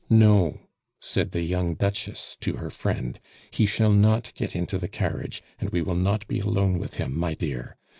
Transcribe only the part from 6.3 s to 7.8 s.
alone with him, my dear.